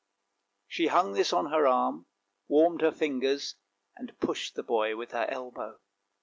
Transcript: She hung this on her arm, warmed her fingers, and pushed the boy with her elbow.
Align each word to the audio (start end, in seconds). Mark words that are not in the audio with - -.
She 0.67 0.87
hung 0.87 1.13
this 1.13 1.31
on 1.31 1.51
her 1.51 1.67
arm, 1.67 2.07
warmed 2.47 2.81
her 2.81 2.91
fingers, 2.91 3.53
and 3.95 4.19
pushed 4.19 4.55
the 4.55 4.63
boy 4.63 4.95
with 4.95 5.11
her 5.11 5.27
elbow. 5.29 5.77